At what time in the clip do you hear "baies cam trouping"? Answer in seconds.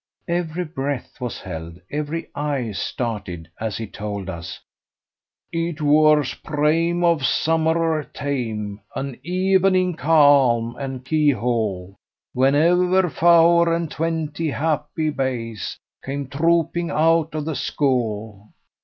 15.11-16.89